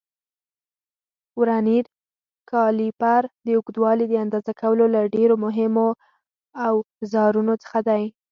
[1.39, 1.85] ورنیر
[2.51, 5.87] کالیپر د اوږدوالي د اندازه کولو له ډېرو مهمو
[6.67, 8.03] اوزارونو څخه دی.